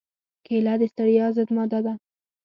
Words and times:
کېله 0.45 0.73
د 0.81 0.83
ستړیا 0.91 1.27
ضد 1.35 1.49
ماده 1.55 1.79
لري. 1.85 1.99